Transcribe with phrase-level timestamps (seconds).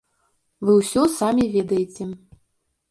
[0.69, 2.13] Вы ўсё самі ведаеце.